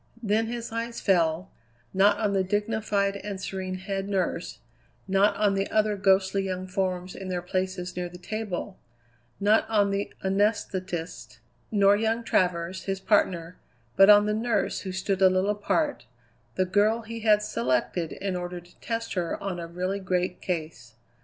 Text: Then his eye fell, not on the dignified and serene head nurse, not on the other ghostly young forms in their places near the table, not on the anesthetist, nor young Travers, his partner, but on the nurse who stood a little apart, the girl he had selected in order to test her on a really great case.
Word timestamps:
Then 0.23 0.47
his 0.47 0.71
eye 0.71 0.91
fell, 0.93 1.51
not 1.93 2.17
on 2.17 2.33
the 2.33 2.43
dignified 2.43 3.17
and 3.17 3.39
serene 3.39 3.75
head 3.75 4.09
nurse, 4.09 4.57
not 5.07 5.35
on 5.37 5.53
the 5.53 5.69
other 5.69 5.95
ghostly 5.95 6.41
young 6.41 6.65
forms 6.65 7.13
in 7.13 7.27
their 7.27 7.43
places 7.43 7.95
near 7.95 8.09
the 8.09 8.17
table, 8.17 8.79
not 9.39 9.69
on 9.69 9.91
the 9.91 10.11
anesthetist, 10.23 11.37
nor 11.69 11.95
young 11.95 12.23
Travers, 12.23 12.85
his 12.85 12.99
partner, 12.99 13.57
but 13.95 14.09
on 14.09 14.25
the 14.25 14.33
nurse 14.33 14.79
who 14.79 14.91
stood 14.91 15.21
a 15.21 15.29
little 15.29 15.51
apart, 15.51 16.07
the 16.55 16.65
girl 16.65 17.03
he 17.03 17.19
had 17.19 17.43
selected 17.43 18.11
in 18.11 18.35
order 18.35 18.59
to 18.59 18.75
test 18.79 19.13
her 19.13 19.37
on 19.39 19.59
a 19.59 19.67
really 19.67 19.99
great 19.99 20.41
case. 20.41 20.95